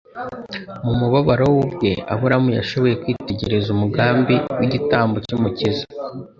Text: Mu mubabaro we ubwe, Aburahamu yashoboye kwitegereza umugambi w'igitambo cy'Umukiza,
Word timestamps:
Mu 0.85 0.93
mubabaro 0.99 1.45
we 1.53 1.57
ubwe, 1.65 1.91
Aburahamu 2.13 2.49
yashoboye 2.59 2.93
kwitegereza 3.01 3.67
umugambi 3.75 4.35
w'igitambo 4.59 5.15
cy'Umukiza, 5.25 5.83